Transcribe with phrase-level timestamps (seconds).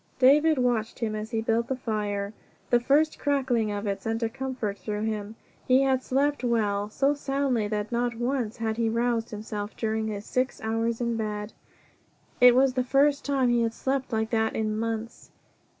[0.17, 2.33] David watched him as he built the fire.
[2.71, 5.35] The first crackling of it sent a comfort through him.
[5.67, 10.25] He had slept well, so soundly that not once had he roused himself during his
[10.25, 11.53] six hours in bed.
[12.39, 15.29] It was the first time he had slept like that in months.